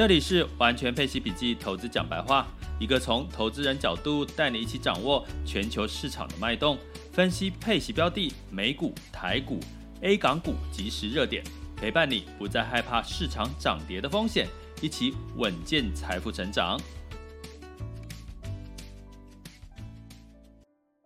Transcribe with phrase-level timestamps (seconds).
[0.00, 2.46] 这里是完全配息笔记投资讲白话，
[2.78, 6.78] 一个从投资人角度带你一起掌握全球市场的脉动，
[7.12, 9.60] 分析配息标的、美股、台股、
[10.00, 11.44] A 港股即时热点，
[11.76, 14.48] 陪伴你不再害怕市场涨跌的风险，
[14.80, 16.80] 一起稳健财富成长。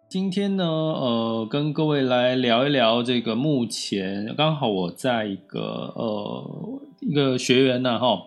[0.08, 5.60] 今天呢，呃，跟各位来聊一聊这个目前刚好我在一个
[5.96, 8.22] 呃一个学员呢，哈。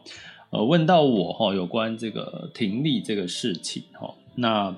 [0.49, 4.75] 呃，问到我哈，有关这个停利这个事情哈，那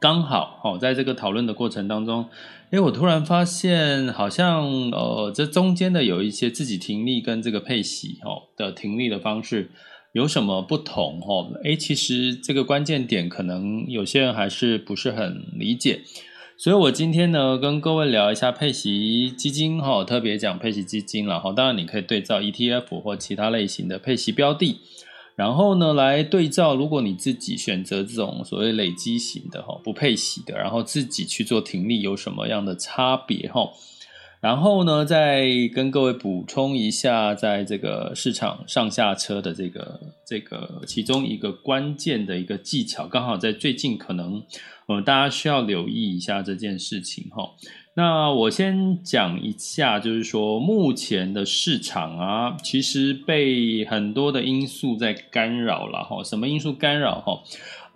[0.00, 2.28] 刚好哈，在这个讨论的过程当中，
[2.70, 9.70] 诶，我突然发现好像呃，这中间的有一些自己停利跟这个配息哈的停利的方式
[10.12, 11.50] 有什么不同哈？
[11.64, 16.02] 诶，其实这个关键点可能有些人还是不是很理解。
[16.58, 21.52] 所以，我今天呢，跟各位聊一下配息基金哈，特别讲配息基金然后。
[21.52, 24.80] 当然，你可以对照 ETF 或其他类型的配息标的，
[25.34, 33.70] 然后呢，来对照，如果你自己选择这种所谓累积型的哈，不配息的，然后自己去做停利，有什么样的差别哈？
[34.46, 35.44] 然后呢，再
[35.74, 44.40] 跟各位补充一下，在这个市场上下车的这个这个其中一个关键的一个技巧，刚好在最近可能。
[44.86, 47.50] 呃，大家需要留意一下这件事情哈。
[47.94, 56.22] 那我先讲一下，就是说目前的市场啊，其实被很多的因素在干扰了哈。
[56.22, 57.42] 什么因素干扰哈？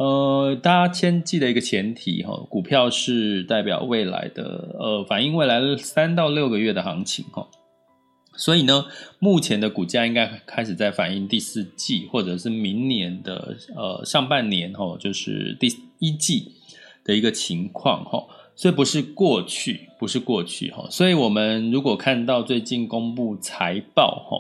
[0.00, 7.46] 呃，大家先记得一个前提哈，股票是代表未来的，呃，反映未来三到六个月的行情哈。
[8.34, 8.86] 所以呢，
[9.18, 15.68] 目前的股价应该开始在反映第四季或者是明年的呃上半年哈，就是第
[15.98, 16.52] 一季。
[17.02, 18.22] 的一个情况哈，
[18.54, 24.36] 所以不是过去，不是过去哈，所以我们如果看到最近公布财报哈，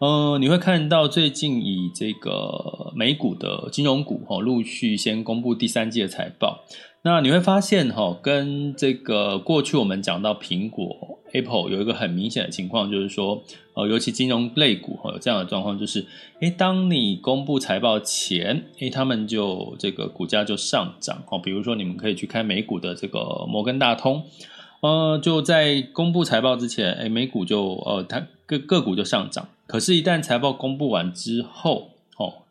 [0.00, 6.60] 呃，你会看到最近以这个美股的金融股哈，陆续先公布第三季的财报。
[7.02, 13.42] 那你会发现哈，跟这个过去我们讲到苹果 Apple 有一个很明显的情况，就是说，
[13.74, 16.06] 呃，尤其金融类股哈有这样的状况，就是，
[16.42, 21.36] 诶，当你公布财报前，诶，他们就这个股价就上涨哈。
[21.38, 24.22] 比如说，你们可以去看美股的这个摩根大通，
[24.80, 29.48] 呃，就在公布财报之前，诶，美股就呃，它个个股就上涨。
[29.68, 31.90] 可是，一旦财报公布完之后，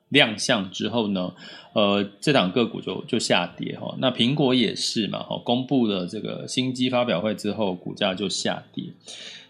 [0.09, 1.33] 亮相之后呢，
[1.73, 3.93] 呃，这档个股就就下跌哈。
[3.97, 8.85] 那苹果也是嘛，哈，公布了这个新机发表会之后，股价就下跌。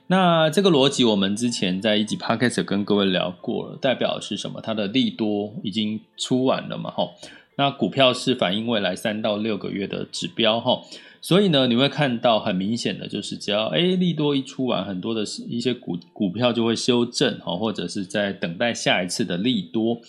[0.07, 4.61] 那这个逻辑我们之前在一集 Podcast 跟各位聊过了，代表是什么？
[4.61, 7.11] 它的利多已经出完了嘛，哈。
[7.57, 10.81] 那股票是反映未来三到六个月的指标哈，
[11.27, 19.99] 所以呢，你会看到很明显的就是，只要诶利多一出完，很多的是一些股股票就会修正哈，或者是在等待下一次的利多。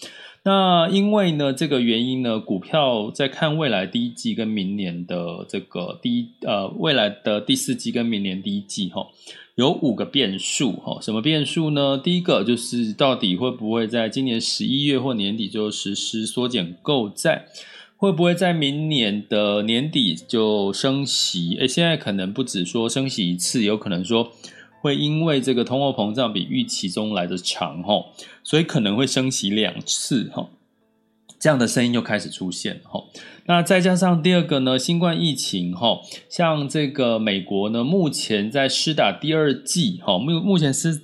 [0.45, 9.05] 那因为呢，这个原因呢，股票在看未来第一季跟明年的这个第一呃未来的第四季跟明年第一季哈，
[9.57, 11.01] 有五个变数哈。
[11.01, 11.99] 什么变数呢？
[11.99, 17.47] 第一个就是到底会不会在今年十一月或年底就实施缩减购债？
[17.99, 21.55] 会不会在明年的年底就升息？
[21.59, 24.33] 诶，现在可能不止说升息一次，有可能说。
[24.81, 27.95] 会因为这个通货膨胀比预期中来的长哈，
[28.45, 30.51] 所以可能会升息两次哈，
[31.41, 33.03] 这样的声音又开始出现哈。
[33.47, 41.03] 那再加上第二个呢，新冠疫情哈，像这个美国呢，目前在施打第二剂哈，目目前是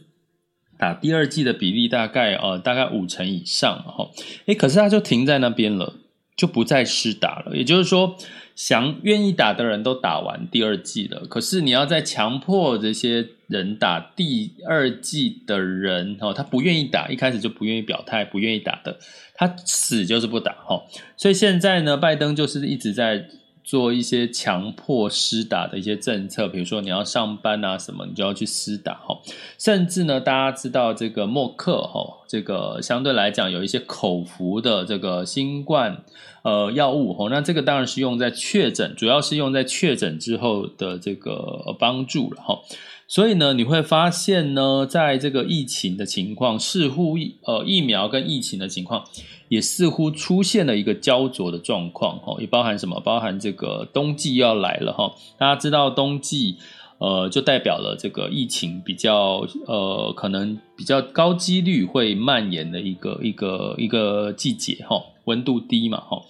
[0.78, 4.08] 打第二剂的比例大概呃大概五成以上哈，
[4.46, 5.94] 诶，可是它就停在那边了，
[6.36, 8.16] 就不再施打了，也就是说。
[8.56, 18.96] 想愿意打的人都打完第二季了，可是你要再强迫这些人打第二季的人，哦，他不愿意打，一开始就不愿意表态，不愿意打的，
[19.34, 20.84] 他死就是不打，哈，
[21.16, 23.28] 所以现在呢，拜登就是一直在。
[23.64, 29.18] 做一些强迫施打的一些政策，比如说你要上班啊什么，你就要去施打哈。
[29.58, 36.04] 甚至呢，大家知道这个默克哈，这个相对来讲有一些口服的这个新冠
[36.42, 42.60] 呃药物哈，那这个当然是用在确诊，主要是用在确诊之后的这个帮助了哈。
[43.06, 49.04] 所以呢，你会发现呢，在这个疫情的情况，似乎呃疫苗跟疫情的情况，
[49.48, 52.98] 也似乎出现了一个焦灼的状况哈，也包含什么？
[53.00, 56.56] 包含这个冬季要来了哈，大家知道冬季
[56.98, 66.22] 呃就代表了这个疫情比较呃可能比较高几率会蔓延的一个一个一个季节哈，温度低嘛哈。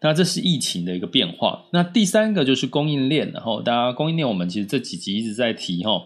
[0.00, 1.64] 那这是疫情的一个变化。
[1.70, 6.02] 那第三个就是供应链，然后大家供应链，我们其实这几集一直在提哈，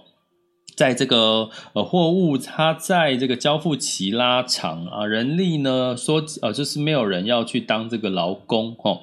[0.79, 9.01] 在这个呃货物它在这个交付期拉长啊，人力呢说呃就是没有人要去当这个劳工哦，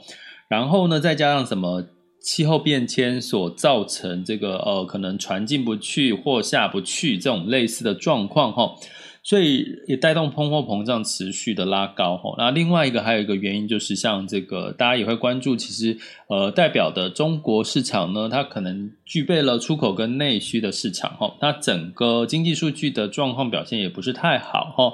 [0.48, 1.84] 然后呢再加上什么
[2.22, 8.74] 气候变迁所造成这个呃可能船进不去货下不去这种类似的状况哈。
[9.28, 24.94] 所以也带动通货膨胀持续的拉高哈，那另外一个还有一个原因就是像这个大家也会关注，其实呃代表的中国市场呢，它可能具备了出口跟内需的市场哈，它整个经济数据的状况表现也不是太好哈。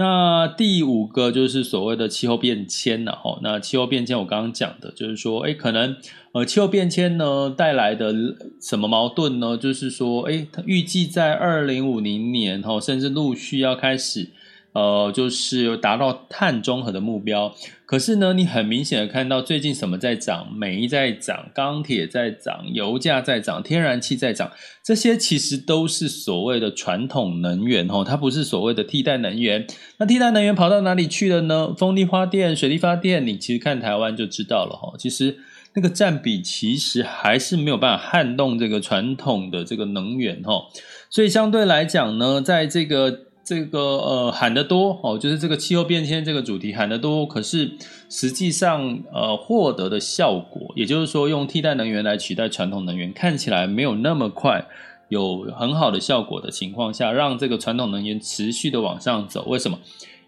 [0.00, 3.40] 那第五个就是所谓的气候变迁了哈。
[3.42, 5.96] 那气候变迁我刚刚讲的就是说，哎，可能
[6.30, 8.14] 呃气候变迁呢带来的
[8.60, 9.56] 什么矛盾呢？
[9.56, 14.30] 就是说，哎，它预计在二零五零年哈，甚至陆续要开始。
[14.78, 17.52] 呃，就是达到碳中和的目标。
[17.84, 20.46] 可是呢，你很明显的看到最近什么在涨？
[20.54, 24.52] 煤在涨，钢铁在涨，油价在涨，天然气在涨。
[24.84, 29.66] 这些其实都是所谓的传统能源哦，它不是所谓的替代能源。
[29.98, 31.74] 那替代能源跑到哪里去了呢？
[31.76, 34.94] 风力发电、水力发电，你其实看台湾就知道了哈。
[34.96, 35.38] 其实
[35.74, 40.66] 那个占比其实还是没有办法撼动这个传统的这个能源哈。
[41.10, 43.27] 所以相对来讲呢，在这个。
[43.48, 47.72] 这个呃喊得多哦，就是这个气候变迁这个主题喊得多，可是
[48.10, 54.66] 实际上呃获得的效果，也就是说用替代能源来取代传统能源，看起来没有那么快
[55.08, 59.46] 有很好的效果的情况下，让这个传统能源持续的往上走。
[59.48, 59.78] 为什么？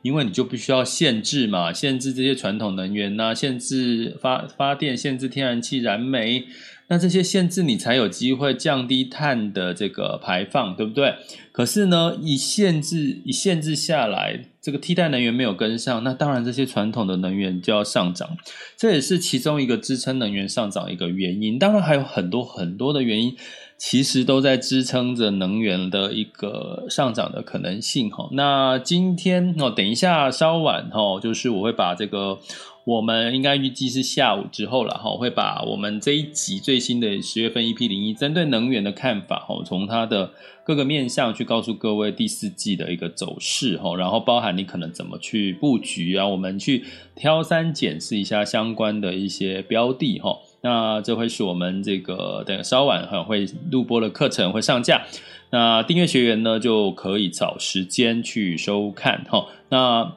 [0.01, 6.47] 因为你就必须要限制嘛，限制这些传统能源呐、限制发发电，限制天然气、燃煤。
[6.91, 11.15] 那这些限制你才有机会降低碳的这个排放，对不对？
[11.53, 18.37] 可是呢，一限制一限制下来，这个替代能源没有跟上，那当然这些传统的能源就要上涨，
[18.77, 21.59] 这也是其中一个支撑能源上涨一个原因。
[21.61, 23.37] 当然还有很多很多的原因，
[23.79, 28.29] 其实都在支撑着能源的一个上涨的可能性哈。
[28.33, 32.41] 那今天哦，等一下稍晚哈，就是我会把这个。
[32.85, 40.31] 我们应该预计是下午之后了哈，会把我们这一集最新的十月份 EP 零一针对能源的看法哈，从它的
[40.65, 46.85] 各个面向去告诉各位第四季的一个走势哈，然后包含你可能怎么去布局啊，我们去
[47.15, 50.39] 挑三拣四一下相关的一些标的哈。
[50.63, 55.07] 那这会是我们这个等稍晚哈会录播的课程会上架，
[55.51, 59.47] 那订阅学员呢就可以找时间去收看哈。
[59.71, 60.13] 那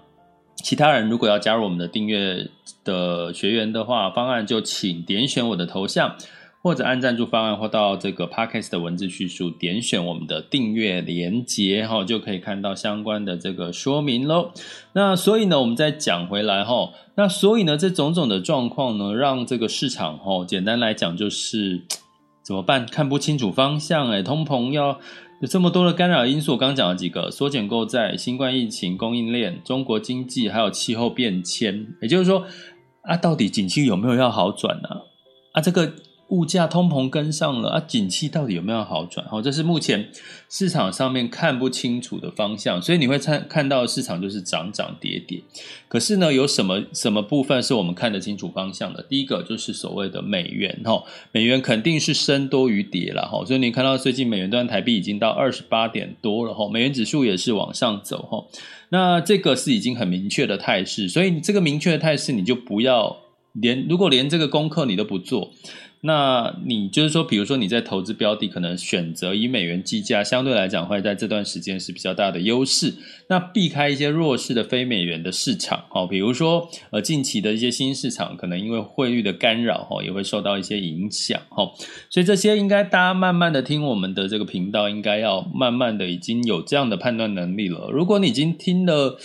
[0.63, 2.47] 其他人如果要加入我们的订阅
[2.85, 6.15] 的学员的话，方案就请点选我的头像，
[6.61, 14.51] 或者按赞助方案，或到这个 Podcast 的文字叙述，点选我们的订阅连接，哈，就可以看到相关的这个说明喽。
[14.93, 21.81] 那所以呢，我们再讲回来，哈，那所以呢，这种种的状况呢，让这个市场，哈，简单来讲就是
[22.41, 22.85] 怎么办？
[22.85, 24.99] 看不清楚方向，哎，通膨要。
[25.43, 31.85] 有这么多的干扰因素，我刚刚讲了几个：缩减购债、新冠疫情、供应链、中国经济，还有气候变迁。
[32.01, 32.47] 也就是说，
[33.01, 34.87] 啊，到底景气有没有要好转呢？
[35.51, 35.91] 啊，这个。
[36.33, 39.23] 物价通膨跟上了啊，景气到底有没有好转？
[39.31, 40.09] 哦，这是目前
[40.49, 45.43] 市场上面看不清楚的方向，所以你会看看到市场就是涨涨跌跌。
[45.87, 49.03] 可是呢，有什么什么部分是我们看得清楚方向的？
[49.03, 58.43] 第一个就是所谓的美元，哈，美元肯定是升多于跌了，哈，所以你看到最近美元兑台币已经到二十八点多了，哈，美元指数也是往上走，哈，
[58.89, 63.17] 那这个是已经很明确的态势，所以这个明确的态势你就不要
[63.51, 65.51] 连，如果连这个功课你都不做。
[66.05, 72.93] 那你就是说，比如说你在投资标的，可能选择以美元计价，相对来讲会在这段时间是比较大的优势。
[73.29, 81.71] 那避开一些弱势的非美元的市场，哈，比如说呃近期的一些新市场，可能因为汇率的干扰，哈，也会受到一些影响，哈。
[82.09, 87.89] 所以这些应该大家慢慢的听我们的这个频道，应该要慢慢的已经有这样的判断能力了。
[87.89, 89.17] 如果你已经听了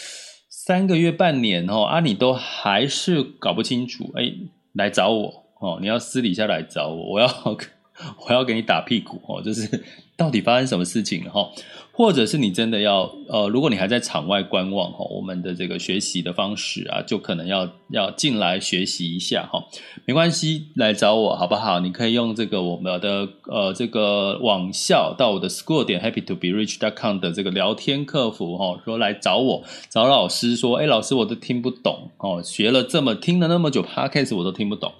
[0.48, 4.32] 三个月、半年，哦，啊，你都还是搞不清楚，哎，
[4.74, 5.47] 来找我。
[5.60, 7.28] 哦，你要私底下来找我，我要
[8.28, 9.82] 我要给你打屁股哦，就是
[10.16, 11.50] 到底发生什么事情了哈？
[11.90, 19.64] 或者是你真的要呃，如果你还在场外观望哈，我们的这个学习的方式啊，就可能要要进来学习一下哈。
[20.04, 21.80] 没关系，来找我好不好？
[21.80, 34.92] 你可以用这个我们的呃这个网校到我的 school 点 happy to be rich dot com 的这个聊天客服哈，说来找我找老师说，哎，老师我都听不懂哦，学了这么听了那么久 podcast 我都听不懂。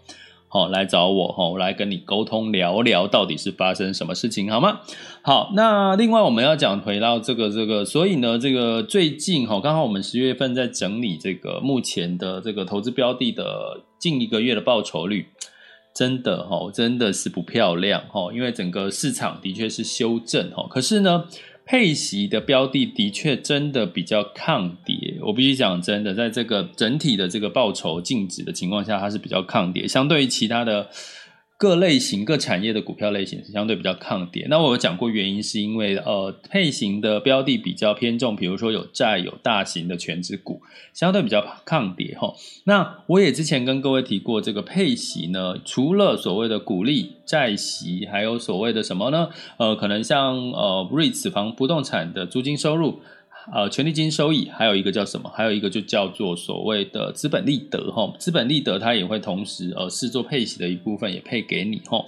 [0.50, 4.80] 好，来找我哈，我来跟你沟通聊聊，到底是发生什么事情，好吗？
[5.22, 15.26] 好，那另外我们要讲回到这个这个，所以呢，这个最近哈，刚好我们十月份在整理这个目前的这个投资标的的近一个月的报酬率，
[15.94, 21.24] 真的哈，真的是不漂亮哈，因为整个市场的确是修正哈，可是呢。
[21.68, 30.88] 配息的标的的确真的比较抗跌，我必须讲真的，在这个整体的这个报酬净值的情况下，它是比较抗跌，相对于其他的。
[31.58, 34.46] 各类型、各产业的股票类型是相对比较抗跌。
[34.48, 40.62] 那我有讲过原因，是因为呃配型的标的比较偏重，比如说有债、有大型的全值股，
[40.94, 42.32] 相对比较抗跌哈。
[42.62, 49.30] 那我也之前跟各位提过，这个配息呢，除了所谓的股利、债息，还有所谓的什么呢？
[49.56, 53.00] 呃，可能像呃 REITs 房不动产的租金收入。
[53.52, 55.30] 呃，权利金收益，还有一个叫什么？
[55.34, 62.04] 还有一个就叫做所谓的资本利得哈，资本利得它也会同时呃视作配息的一部分，也配给你哈。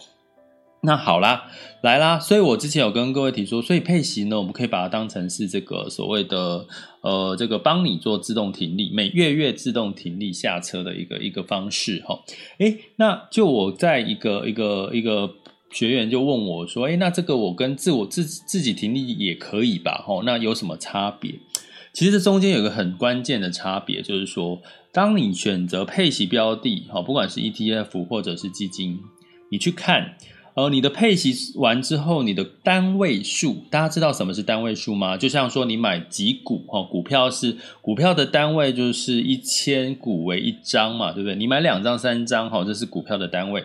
[0.83, 1.51] 那好啦，
[1.83, 6.67] 来啦，所以我之前有跟各位提说，所以配息呢，我们可以把它当成是这个所谓的
[7.01, 12.21] 呃这个帮你做自动停利，每月月自动停利下车的一个一个方式哈。
[12.59, 15.35] 诶，那就我在一个一个一个。
[15.71, 20.03] 学员就问我说：“诶，那这个我跟自我自自己停利也可以吧？
[20.05, 21.35] 吼，那有什么差别？
[21.93, 24.61] 其实这中间有一个很关键的差别，就是说，
[24.93, 29.01] 当你选择配息标的，哈，不管是 ETF 或者是基金，
[29.51, 30.17] 你去看，
[30.55, 35.17] 呃，你的配息完之后，你的单位数，大家知道什么是单位数吗？
[35.17, 41.37] 就像说你买几股，哈，股票是股票的单位就是一千股为一张嘛，对不对？
[41.37, 43.65] 你买两张、三张，哈，这是股票的单位。”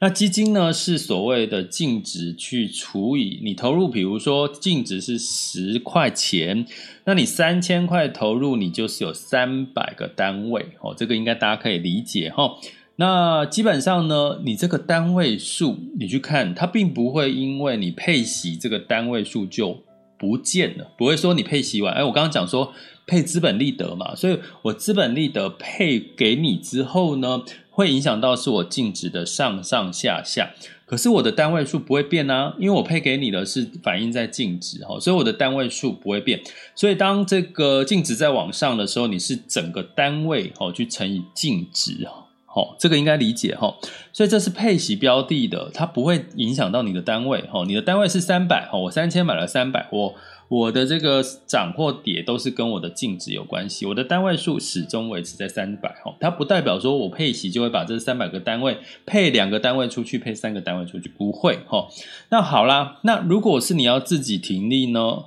[0.00, 6.66] 那基金呢，是所谓的净值去除以你投入，比如说净值是十块钱，
[7.04, 12.50] 那你三千块投入，你就是有三百个单位哦，这个应该大家可以理解哈。
[12.96, 19.82] 那基本上呢，你这个单位数，你去看它，并不会因为你配息这个单位数就
[20.18, 22.72] 不见了，不会说你配息完，哎，我刚刚讲说
[23.06, 27.42] 配资本利得嘛，所以我资本利得配给你之后呢，
[27.74, 30.50] 会影响到是我净值的上上下下，
[30.86, 36.40] 可是我的单位数不会变啊，因为我配给你的是反映在净值哈，所以我的单位数不会变。
[36.76, 43.74] 所以当这个净值在往上的时候，你是整个单位哈去乘以净值哈，好，这个应该理解哈。
[44.12, 47.64] 所以这是配息标的的，它不会影响到你的单位哈。
[47.66, 50.14] 你的单位是三百哈，我三千买了三百我。
[50.48, 61.88] 我的这个涨或跌都是跟我的净值有关系，我的单位数始终维持在三百哈，它不代表说我配息就会把这三百个单位配两个单位出去，配三个单位出去，不会哈。
[62.30, 65.24] 那好啦，那如果是你要自己停利呢？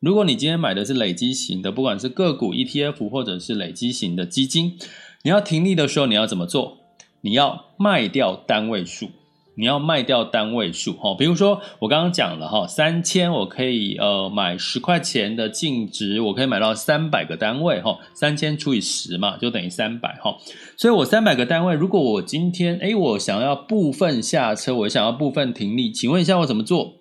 [0.00, 4.78] 如果你今天买的是累积型的，不管是个股 ETF 或者是累积型的基金，
[5.22, 6.78] 你要停利的时候你要怎么做？
[7.20, 9.10] 你要卖掉单位数。
[9.54, 20.34] 你要卖掉单位数哈，比如说我刚刚讲了哈，三千我可以呃买十块钱的净值，我可以买到三百个单位哈，三千除以十嘛，就等于三百哈。
[20.76, 26.94] 所以我三百个单位，如果我今天诶我想要部分下车，我想要部分停利，请问一下我怎么做？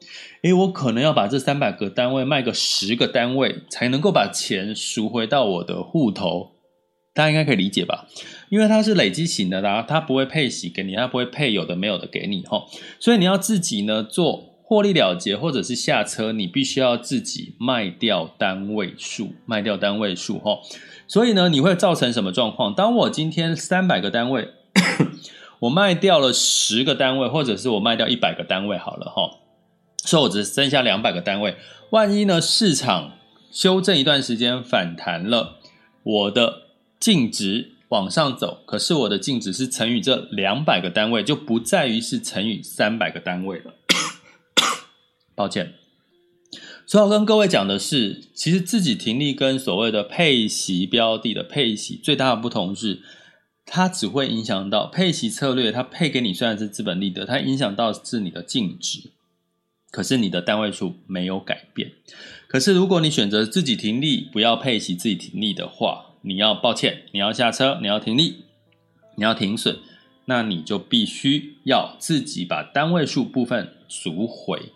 [0.44, 6.52] 诶我可能要把这三百个单位卖个十个单位，才能够把钱赎回到我的户头。
[7.14, 8.08] 大家应该可以理解吧？
[8.52, 12.66] 因为它是累积型的啦，它不会配息给你，它不会配有的没有的给你哈，
[13.00, 20.60] 所以你要自己呢做获利了结或者是下车，你必须要自己卖掉单位数，卖掉单位数哈。
[21.08, 22.76] 所以呢，你会造成什么状况？
[22.76, 24.50] 当我今天三百个单位，
[25.60, 29.40] 我卖掉了十个单位，或者是我卖掉一百个单位好了哈，
[30.04, 31.56] 所以我只剩下两百个单位。
[31.92, 33.14] 万一呢市场
[33.50, 35.60] 修正一段时间反弹了，
[36.04, 36.64] 我的。
[37.02, 43.74] 净值往上走，可是我的净值是乘以这两百个单位，就不在于是乘以三百个单位了。
[45.36, 45.74] 抱歉，
[46.86, 53.02] 所以我跟各位讲的是，其实自己停利跟所谓的配息标的的配息最大的不同是，
[53.66, 59.12] 它只会影响到配息策略，它配给你虽然是资本利得，它影响到是你的净值，
[59.92, 61.92] 可是你的单位数没有改变。
[62.48, 68.46] 可是如果你选择自己停利，不要配息自己停利的话，你要抱歉，你要下车，你要停利，
[69.16, 69.78] 你要停损，
[70.26, 74.72] 那你就必须要自己把单位数部分赎回。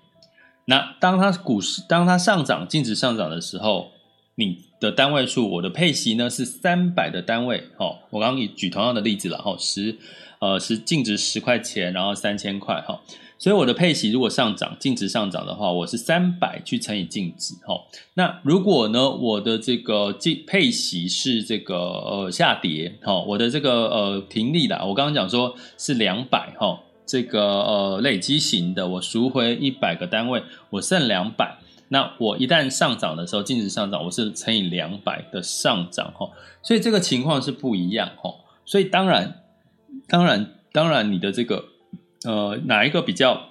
[0.65, 3.91] 那当它股市当它上涨净值上涨的时候，
[4.35, 7.69] 你的单位数，我的配息呢是三百的单位。
[7.77, 9.97] 哦，我刚刚举同样的例子了，哈，十
[10.39, 13.01] 呃是净值十块钱，然后三千块，哈。
[13.38, 17.75] 所以我的配息如果上涨，净值上涨的话，我是三百去乘以净值，哈。
[18.13, 31.58] 那如果呢，我的这个净配息是这个呃下跌，哈，我的这个呃停利的，我刚刚讲说是两百，哈，这个呃累积型的，我赎回一百个单位，我剩两百。
[31.89, 36.32] 那我一旦上涨的时候，净值上涨，我是乘以两百的上涨，哈。
[36.63, 38.34] 所以这个情况是不一样，哈。
[38.63, 39.44] 所以当然，
[40.08, 41.65] 当然，当然，你的这个。
[42.25, 43.50] 呃，哪一个比较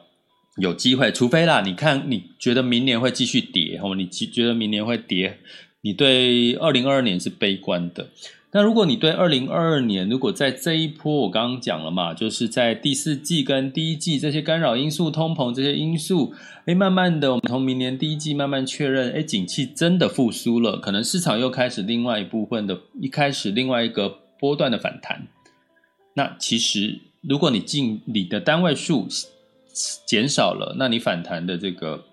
[0.57, 1.11] 有机会？
[1.11, 5.39] 除非啦，你看你觉得明年会继续跌，哦，你觉得明年会跌，
[5.83, 8.09] 你对二零二二年是悲观的。
[8.53, 16.33] 那如果你对二零二二年，如果在这一波我刚刚讲了嘛，就是在第四季跟第一季这些干扰因素、通膨这些因素，
[16.67, 25.27] 哎，慢慢的，我们从明年第一季慢慢确认，哎，景气真的复苏了，可能市场又开始另外一部分的，一开始另外一个波段的反弹。
[26.15, 27.01] 那其实。
[27.29, 29.09] 如果你进你的单位数
[30.07, 32.05] 减少了，那你反弹的这个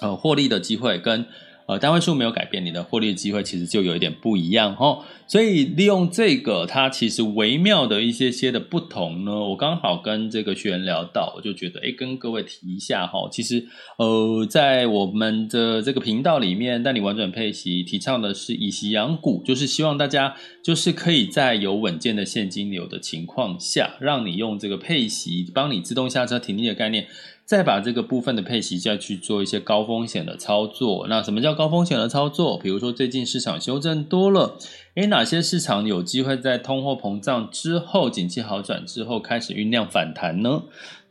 [0.00, 1.26] 呃获利的机会跟
[1.66, 5.04] 呃单位数没有改变，你的获利机会其实就有一点不一样哦。
[5.26, 13.28] 所以利用这个它其实微妙的一些些的不同呢，我刚好跟这个学员聊到，我就觉得诶跟各位提一下哈。
[13.32, 13.66] 其实
[13.98, 20.34] 呃在我们的这个频道里面，带你玩转配息，提倡的是以息养股，就是希望大家。
[20.62, 27.06] 就是可以在有稳健的现金流的情况下，让你用这个配息帮你自动下车停利的概念，
[27.44, 31.06] 再把这个部分的配息再去做一些高风险的操作。
[31.08, 32.58] 那什么叫高风险的操作？
[32.58, 34.56] 比如说最近市场修正多了，
[34.94, 40.62] 诶，哪些市场有机会在通货膨胀之后、景气好转之后开始酝酿反弹呢？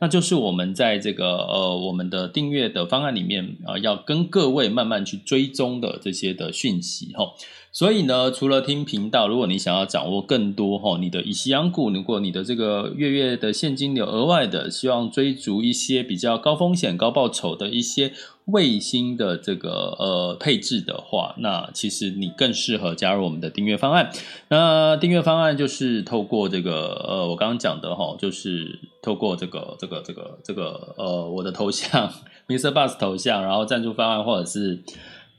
[0.04, 7.32] 那就是我们在这个呃我们的订阅的方案里面啊、要跟各位慢慢去追踪的这些的讯息哈。
[7.72, 18.12] 所以呢，除了听频道，如果你想要掌握更多哈，你的以息养股，如果你的这个月月的现金流额外的，希望追逐一些比较高风险高报酬的一些
[18.46, 24.10] 卫星的这个呃配置的话，那其实你更适合加入我们的订阅方案。
[24.48, 32.12] 那订阅方案就是透过这个呃我刚刚讲的哈，就是透过这个这个这个这个呃我的头像，
[32.48, 32.70] Mr.
[32.72, 34.82] Bus 头像，然后赞助方案或者是。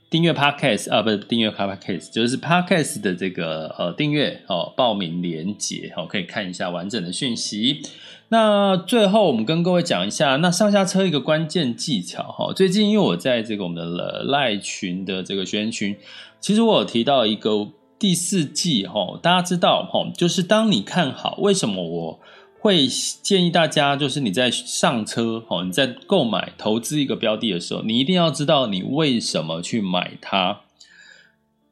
[0.08, 7.82] 订阅 Podcast 啊，不是订阅 Podcast，就是 Podcast 的这个呃订阅哦，报名连结哦，可以看一下完整的讯息。
[8.28, 12.52] 那最后我们跟各位讲一下，那上下车一个关键技巧哈。
[12.52, 15.96] 最近因为我在这个我们的赖群的这个学员群，
[16.40, 22.20] 其实我有提到一个第四季哈，大家知道哈，就是当你看好为什么我。
[22.58, 22.88] 会
[23.22, 30.62] 建议大家，就是你在上车，哦，你在购买投资一个标的的时候，你一定要知道你为什么去买它。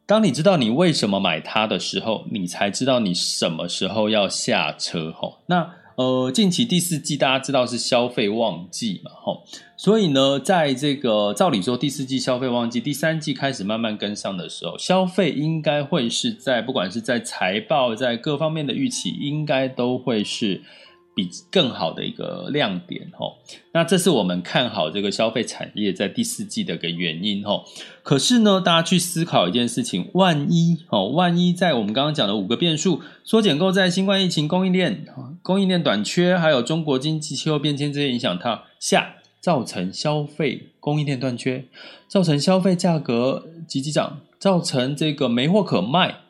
[0.07, 5.39] 当你知道你为什么买它的时候，你才知道你什么时候要下车，吼。
[5.47, 5.73] 那。
[5.97, 9.45] 呃，近期第四季大家知道是消费旺季嘛，吼，
[9.77, 20.63] 所以呢，在这个照理说第四季消费旺季，第三季开始慢慢跟上的时候，消费应该会是在不管是在财报，在各方面的预期，应该都会是。
[21.15, 23.39] 比更好的一个亮点吼，
[23.73, 27.65] 那这是我们看好这个消费产业在第四季的一个原因吼。
[28.03, 35.07] 可是呢，大家去思考一件事情，万一哦，万一在我们刚刚讲的五个变数——缩减购债、新冠疫情、供应链、
[35.41, 41.65] 供应链短缺，还有中国经济气候变迁这些影响它下，造成消费供应链断缺，
[42.09, 46.24] 造成消费价格急急涨，造成这个没货可卖。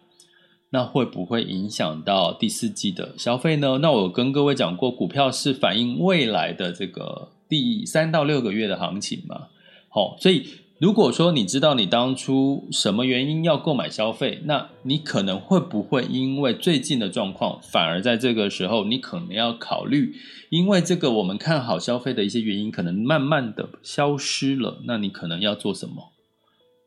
[0.74, 3.78] 那会不会影响到第四季的消费呢？
[3.78, 9.46] 那我跟各位讲过，股票是反映未来的这个第三到六个月的行情嘛。
[9.88, 10.48] 好，所以
[10.80, 20.16] 如果说你知道你当初什么原因要购买消费，那你可能会不会因为最近的状况，反而在这个时候你可能要考虑，
[20.50, 26.10] 因为这个我们看好消费的一些原因可能慢慢的消失了，那你可能要做什么？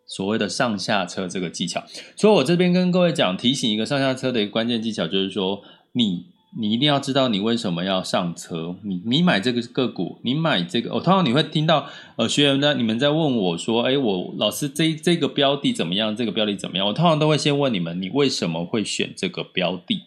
[0.07, 1.83] 所谓的上下车这个技巧，
[2.15, 8.77] 所以我这边跟各位讲，提醒一个上下车的一个关键技巧，就是说，你你一定要知道你为什么要上车。
[8.83, 16.15] 你你买这个个股，你买这个，我、通常你会听到呃学员呢，你们在问我说，哎，我老师这这个标的怎么样？
[16.15, 16.87] 这个标的怎么样？
[16.87, 20.03] 我通常都会先问你们，你为什么会选这个标的？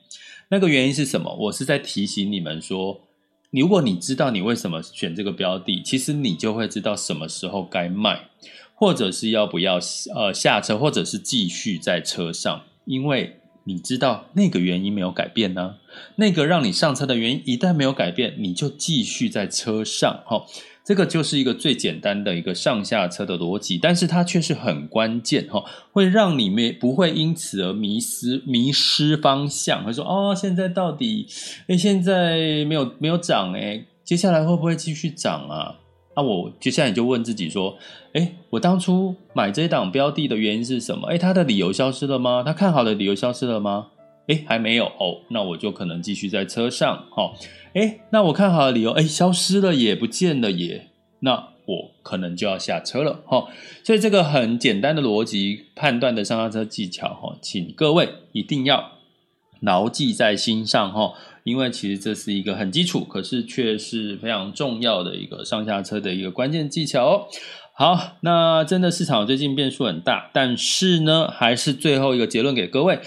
[0.49, 1.37] 那个原因是什么？
[1.43, 3.03] 我是在提醒你们说，
[3.51, 8.31] 如果你知道你为什么选这个标的，其实你就会知道什么时候该卖。
[8.81, 9.79] 或者是要不要
[10.15, 15.75] 呃下车，或者是继续在车上，因为你知道那个原因没有改变呢？
[16.17, 20.23] 那个让你上车的原因一旦没有改变，你就继续在车上。
[20.25, 20.47] 哈，
[20.83, 25.47] 这个就是一个最简单的一个上下车的逻辑，但是它却是很关键。
[25.51, 25.63] 哈，
[25.93, 29.85] 会让你没不会因此而迷失迷失方向。
[29.85, 31.27] 会说哦，现在到底
[31.67, 35.77] 诶，现在没有没有涨诶，接下来会不会继续涨啊？
[36.17, 37.79] 那我接下来就问自己说：
[38.13, 41.07] 哎，我当初买这档标的的原因是什么？
[41.09, 42.43] 哎，他的理由消失了吗？
[42.45, 43.89] 他看好的理由消失了吗？
[44.27, 47.07] 哎，还没有哦，那我就可能继续在车上。
[47.11, 47.37] 好，
[47.75, 50.89] 哎，那我看好的理由，哎，消失了也不见了也，
[51.21, 53.23] 那我可能就要下车了。
[53.27, 53.47] 哈，
[53.85, 58.93] 所以这个很简单的逻辑判断的上下车技巧，哈，请各位一定要
[59.61, 61.15] 牢记在心上，哈。
[61.45, 67.27] 因为其实这是一个很基础，可是却是非常重要的一个上下车的一个关键技巧哦。
[67.73, 73.01] 好，那真的市场最近变数很大，但是呢，还是最后一个结论给各位。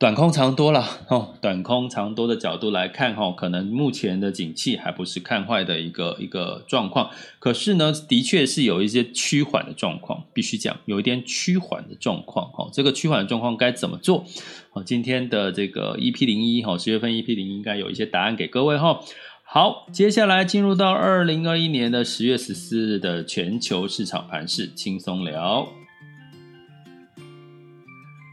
[0.00, 12.70] 短空长多了哦，短空长多的角度来看哈，可能目前的景气还不是看坏的一个一个状况，可是呢，的确是有一些趋缓的状况，必须讲有一点趋缓的状况哈。
[12.72, 14.24] 这个趋缓的状况该怎么做？
[14.70, 19.00] 好，今天的这个 EP 零一哈，十月份 EP 零一应该有一些答案给各位哈。
[19.42, 25.68] 好，接下来进入到二零二一年的十月十四日的全球市场盘势轻松聊。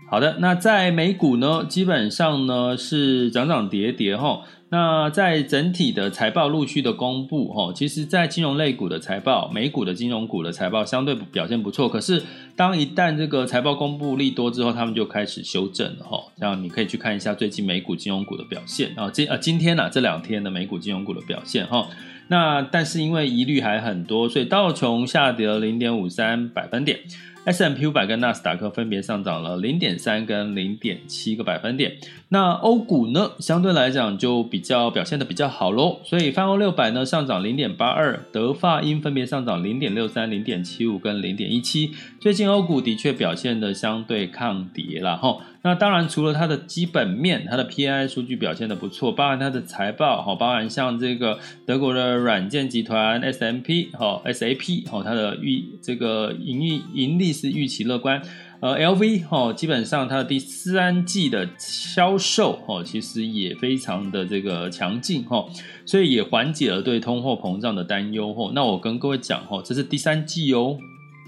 [0.10, 4.42] 好的，那在美股呢，基本上呢是涨涨跌跌哈。
[4.70, 11.90] 那在整体的财报陆续的公布哈，其实，在金融类股的财报，美股的金融股的财报相对表现不错。
[11.90, 12.24] 可是，
[12.56, 16.22] 当一旦这个财报公布利多之后，他们就开始修正了哈。
[16.38, 21.88] 这样你可以去看一下最近美股金融股的表现啊，今呃今天呢这两天的美股金融股的表现哈。
[22.30, 27.00] 那但是因为疑虑还很多，所以道琼下跌了零点五三百分点。
[27.46, 31.98] S M P 五百跟纳斯达克分别上涨了零点三跟零点七个百分点。
[32.30, 36.00] 那欧股呢，相对来讲就比较表现的比较好喽。
[36.04, 41.92] 所以泛欧六百呢上涨零点八二，德法英分别上涨零点六三、零点七五跟零点一七。
[42.20, 45.38] 最近欧股的确表现的相对抗跌了哈。
[45.64, 58.22] 那当然，除了它的基本面，它的 PI 数据表现的不错，包含它的财报，哈，包含像这个德国的软件集团 SMP，哈，SAP，哈，它的预这个盈利盈利是预期乐观，
[58.60, 65.46] 呃，LV，哈，基本上它的第三季的销售，哈，其实也非常的这个强劲，哈，
[65.86, 68.52] 所以也缓解了对通货膨胀的担忧，哈。
[68.56, 70.78] 那我跟各位讲，哈，这是第三季哦，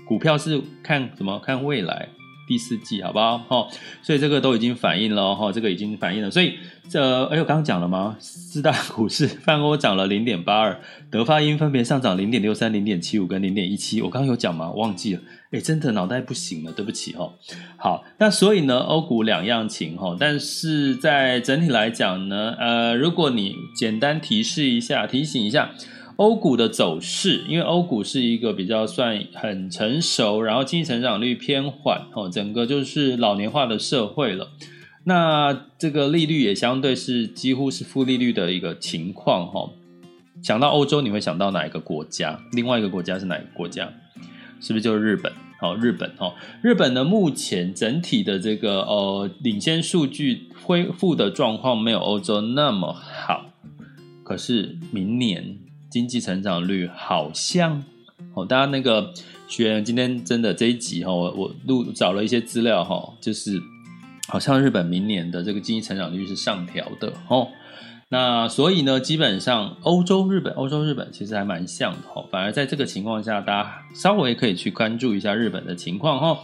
[0.08, 1.40] 股票是看什么？
[1.40, 2.10] 看未来。
[2.50, 3.38] 第四季好不好？
[3.38, 3.68] 哈，
[4.02, 6.32] 所以这个都已经反映了哈，这个已经反映了。
[6.32, 6.56] 所以
[6.90, 8.18] 这，哎，我刚刚讲了吗？
[8.20, 10.82] 四大股市泛欧涨了零点八二，
[11.12, 14.02] 德发英分别上涨零点六三、零点七五跟零点一七。
[14.02, 14.72] 我刚刚有讲吗？
[14.72, 15.22] 忘记了。
[15.52, 17.32] 哎，真的脑袋不行了，对不起哈。
[17.78, 25.70] 好，那所以呢，欧股两样情哈，但是在整体来讲呢，呃，如果你简单提示一下、提醒一下。
[26.20, 34.50] 欧股的走势，因为欧股是一个比较算很成熟，然后经济成长率偏缓，哦，整个就是老年化的社会了。
[35.06, 39.70] 那这个利率也相对是几乎是负利率的一个情况，哈。
[40.44, 42.38] 想到欧洲，你会想到哪一个国家？
[42.52, 43.90] 另外一个国家是哪一个国家？
[44.60, 45.32] 是不是就是日本？
[45.62, 53.46] 好，日本，哦，日本呢，目前整体的这个呃领先数据恢复的状况没有欧洲那么好，
[54.26, 55.58] 可是明年。
[55.90, 57.84] 经济成长率好像
[58.34, 59.14] 哦，大家那个
[59.48, 63.60] 学员今天真的这一集哈，我我录找了一些资料哈，就是
[64.28, 67.48] 好像日本明年的这个经济成长率是上调的哦。
[68.12, 72.24] 那所以呢，基本上欧洲、日本、欧洲、日本其实还蛮像的哈。
[72.32, 76.40] 反而在这个情况下，大家稍微可以去关注一下日本的情况哈。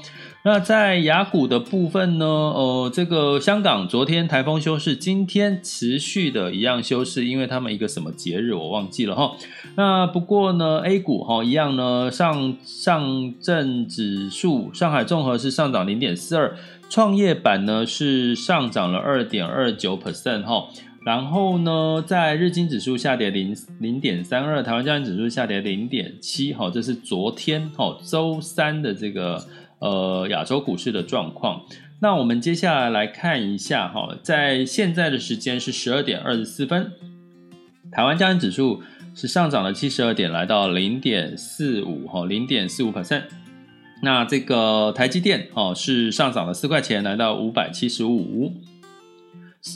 [0.47, 2.23] 那在雅股的部分呢？
[2.27, 9.31] 呃，这个香港昨天台风休市，今天持续的一样休市，因为他们一个什么节日我忘记了哈。
[9.75, 16.55] 那不过呢，A 股哈一样呢，上上证指数上海综合是上涨零点四二，
[16.91, 20.67] 创业板呢是上涨了二点二九 percent 哈。
[21.03, 29.43] 然后呢，在日经指数下跌零零点三二，台湾加权指数下跌零点七，哈，这是昨天哈周三的这个。
[29.85, 31.61] 呃，亚洲股市的状况。
[31.99, 36.91] 那我们接下来来看一下哈，在现在的时间是十二点二十四分，
[37.91, 38.81] 台湾加权指数
[39.13, 43.25] 是上涨了七十二点，来到零点四五哈，零点四五 percent。
[44.01, 48.53] 那这个台积电哦是上涨了四块钱，来到五百七十五。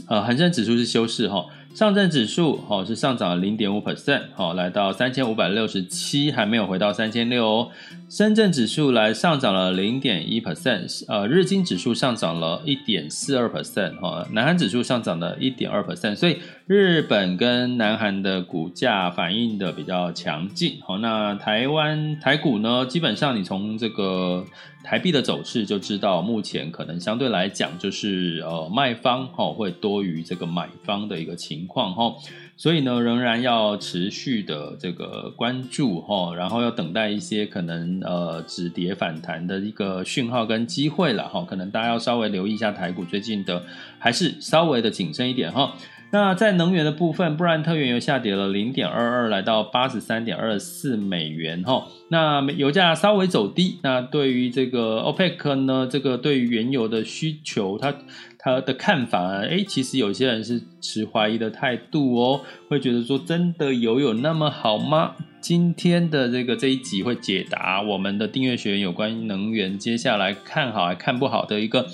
[0.07, 7.69] 呃，恒生指数是休市哈，上证指数哦是上涨了零点五 percent，好，来到三千五百六十七，还没有回到三千六哦。
[8.09, 24.43] 深圳指数来上涨了零点一 percent，呃，日经指数上涨了一点四二 percent，哈，南韩指数上涨了一点二 percent，所以日本跟南韩的股价反应的比较强劲，好，那台湾台股呢，基本上你从这个
[24.89, 32.15] 台币的走势就知道，目前可能相对来讲就是呃卖方哈会多于这个买方的一个情况哈。
[32.57, 43.63] 所以呢，仍然要持续的这个关注哈，然后要等待一些可能呃止跌反弹的一个讯号跟机会了哈，可能大家要稍微留意一下台股最近的，
[43.99, 45.75] 还是稍微的谨慎一点哈。
[46.11, 51.85] 那在能源的部分，布兰特原油下跌了零点二二，来到八十三点二四美元哈。
[52.09, 57.93] 那油价稍微走低，那对于这个 OPEC 呢，这个对于原油的需求，它
[58.39, 65.13] 它的看法，哎，其实有些人是持怀疑的态度哦，会觉得说真的油有那么好吗？
[65.39, 71.85] 今天的这个这一集会解答我们的订阅学员有关于能源接下来看好还看不好的一个。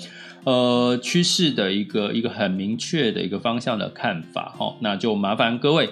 [0.46, 5.90] 呃，趋势的一个一个很明确的一个方向的看法哈，那就麻烦各位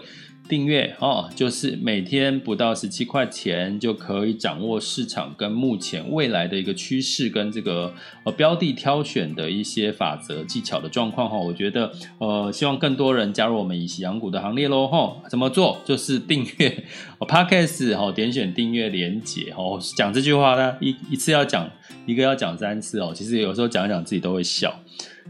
[0.49, 7.93] 订阅哦，就是每天不到十七块钱就可以掌握市场跟目前未来的一个趋势跟这个
[8.25, 15.81] 呃标的挑选的一些法则技巧的状况哈，我觉得呃希望更多人加入我们以息养股的行列喽哈，怎么做？
[15.85, 16.85] 就是订阅
[17.19, 21.69] Podcast 哈，点选订阅连结哦，讲这句话呢一一次要讲。
[22.07, 24.75] 一个要讲三次哦，其实有时候讲一讲自己都会笑。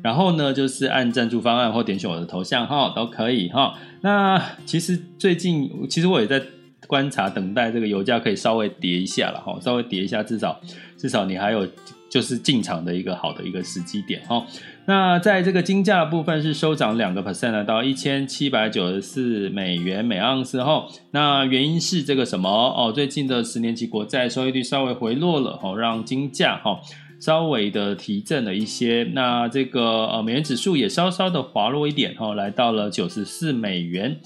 [0.02, 3.78] 然后呢，就是按赞助方案或点选我的头像哈，都可以哈。
[4.00, 6.42] 那其实最近，其实我也在
[6.86, 10.60] 观察，等待这个油价可以稍微跌一下了哈，稍微跌一下，至少
[10.96, 11.68] 至少你还有。
[12.10, 14.46] 就是进场的一个好的一个时机点哈。
[14.86, 20.86] 那在这个金价部分是收涨两个 percent 到一千七百九十四美元每盎司后。
[21.12, 22.92] 那原因是这个什么哦？
[22.92, 26.78] 最近的十年期国债收益率稍微回落了哈，让金价哈
[27.18, 29.08] 稍微的提振了一些。
[29.14, 34.20] 那这个呃美元指数也稍稍的滑落一点哦，来到了九十四美元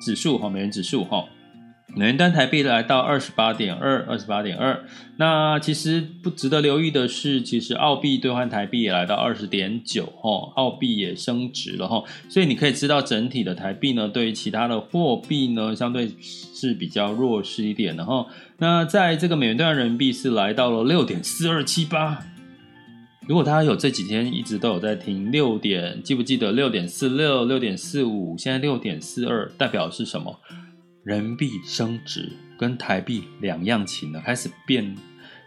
[0.00, 1.24] 指数哈，美元指数哈。
[1.96, 4.84] 美元兑台币来到二十八点二，二十八点二。
[5.16, 12.02] 那其实不值得留意的是，其实澳币兑换台币也来到二十点九，哈，澳币也升值了，哈。
[12.28, 18.26] 所以你可以知道，整体的台币呢，对于其他的货币呢，相对是比较弱势一点的，哈。
[18.58, 22.18] 那在这个美元兑换人民币是来到了六点四二七八。
[23.28, 30.40] 如果大家有这几天一直都有在听六点，记不记得六点四六、六点四五，现在六点四二，代表是什么？
[31.04, 34.96] 人民币升值跟台币两样情了，开始变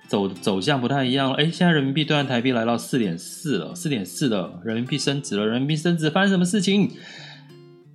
[0.08, 1.38] 走走向不太一样了。
[1.38, 6.92] 哎，现在人民币兑换台币来到四点四了，四点四了，人民币升值了，人民币升值发生什么事情？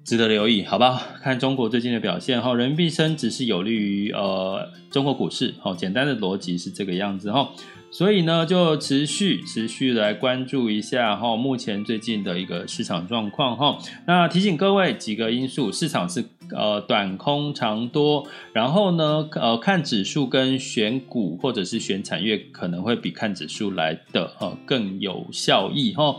[0.04, 1.00] 值得留意，好不好？
[1.22, 7.48] 看中国最近的表现哈，人民币升值是有利于呃中国股市，好，简单的逻辑是这个样子哈。
[7.92, 13.78] 所以呢，就持续持续来关注一下哈，目前最近的一个市场状况哈。
[14.06, 26.16] 那提醒各位几个因素，市场是呃短空长多，然后呢呃看指数跟选股或者是选产业可能会比看指数来的呃更有效益哈。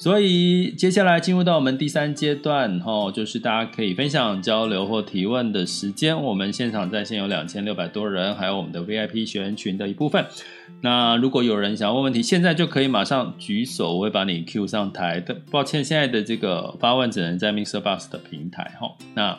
[0.00, 6.22] 所以接下来进入到我们第三阶段，哈，就是大家可以分享、交流或提问的时间。
[6.22, 10.24] 我们现场在线有两千六百多人，还有我们的 VIP 学员群的一部分。
[10.82, 15.36] 那如果有人想要问问题，现在就可以马上举手，我会把你 Q 上台的。
[15.50, 17.80] 抱歉，现在的这个发问只能在 Mr.
[17.80, 18.94] Bus 的平台，哈。
[19.16, 19.36] 那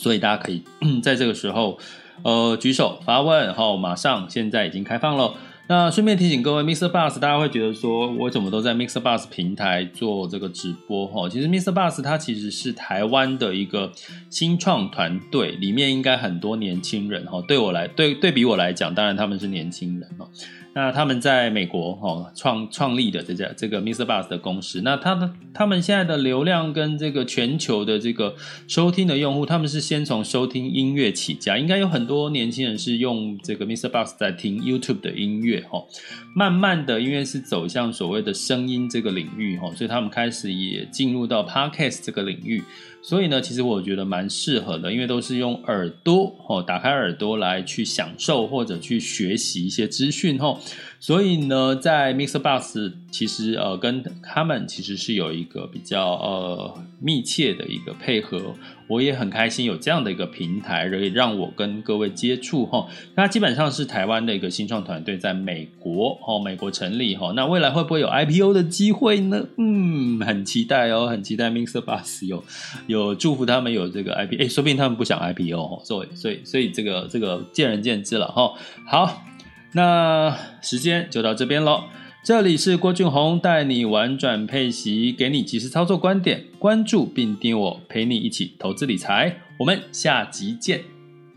[0.00, 0.62] 所以大家可以
[1.04, 1.78] 在这个时候，
[2.22, 5.34] 呃，举手发问，哈，马上现在已经开放了。
[5.68, 6.90] 那顺便提醒各位，Mr.
[6.90, 9.00] Bus，大家会觉得说，我怎么都在 Mr.
[9.00, 11.28] Bus 平台做这个直播哈？
[11.28, 11.72] 其实 Mr.
[11.72, 13.92] Bus 它其实是台湾的一个
[14.30, 17.40] 新创团队，里面应该很多年轻人哈。
[17.46, 20.26] 对我来对对比我来讲，当然他们是年轻人哦。
[20.72, 24.04] 那他们在美国哦创创立的这家这个 Mr.
[24.04, 28.36] Bus 的公司，那他们他们现在的流量跟这个全球的这个
[28.68, 33.90] 收听的用户，他们是先从收听音乐起家，应该有很多年轻人是用这个 Mr.
[33.90, 35.86] Bus 在听 YouTube 的音乐哦。
[36.32, 42.62] 慢慢的，因为是走向所谓的声音这个领域哈，所以他们开始也进入到 Podcast 这个领域。
[43.02, 50.58] 所以呢，其实我觉得蛮适合的，因为都是用耳朵哦，打开耳朵来去享受或者去学习一些资讯哦。
[51.02, 58.54] 所以呢，在 MixerBox 其实呃跟他们其实是有一个比较呃密切的一个配合，
[58.86, 62.86] 我也很开心有这样的一个平台，可以让我跟各位接触哈。
[63.14, 67.32] 那基本上是台湾的一个新创团队在美国哦，美国成立哈。
[67.34, 69.46] 那未来会不会有 IPO 的机会呢？
[69.56, 72.44] 嗯，很期待哦，很期待 Mixer Bus 有
[72.86, 78.52] 有祝福他们有这个 IPO，哎，说不定他们不想 IPO 哦，所以所以所以这个这个见仁见智了哈。
[78.86, 79.29] 好。
[79.72, 81.84] 那时间就到这边喽。
[82.22, 89.38] 这里是郭俊宏带你玩转配息，给你及时操作观点，关注并订我，陪你一起投资理财。
[89.58, 90.82] 我们下集见，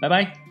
[0.01, 0.42] 拜拜。